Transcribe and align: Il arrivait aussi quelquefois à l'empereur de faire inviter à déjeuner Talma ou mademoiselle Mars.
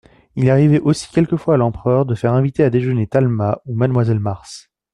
Il 0.35 0.49
arrivait 0.49 0.79
aussi 0.79 1.07
quelquefois 1.11 1.53
à 1.53 1.57
l'empereur 1.57 2.07
de 2.07 2.15
faire 2.15 2.33
inviter 2.33 2.63
à 2.63 2.71
déjeuner 2.71 3.05
Talma 3.05 3.59
ou 3.65 3.75
mademoiselle 3.75 4.17
Mars. 4.19 4.71